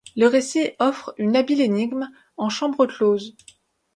[0.17, 3.35] Le récit offre une habile énigme en chambre close.